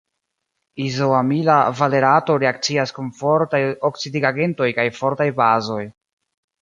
Izoamila 0.85 1.57
valerato 1.81 2.37
reakcias 2.43 2.95
kun 2.95 3.11
fortaj 3.19 3.59
oksidigagentoj 3.91 4.71
kaj 4.79 4.87
fortaj 5.03 5.29
bazoj. 5.43 5.83